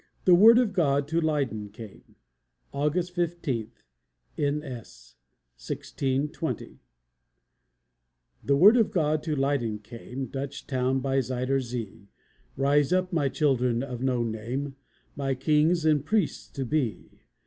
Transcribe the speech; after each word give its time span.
THE 0.25 0.33
WORD 0.33 0.57
OF 0.57 0.73
GOD 0.73 1.07
TO 1.07 1.21
LEYDEN 1.21 1.69
CAME 1.69 2.15
[August 2.73 3.13
15 3.13 3.71
(N. 4.35 4.63
S.), 4.63 5.13
1620] 5.57 6.79
The 8.43 8.55
word 8.55 8.77
of 8.77 8.89
God 8.89 9.21
to 9.21 9.35
Leyden 9.35 9.77
came, 9.77 10.25
Dutch 10.25 10.65
town 10.65 11.01
by 11.01 11.19
Zuyder 11.19 11.61
Zee: 11.61 12.07
Rise 12.57 12.91
up, 12.91 13.13
my 13.13 13.29
children 13.29 13.83
of 13.83 14.01
no 14.01 14.23
name, 14.23 14.75
My 15.15 15.35
kings 15.35 15.85
and 15.85 16.03
priests 16.03 16.47
to 16.49 16.65
be. 16.65 17.19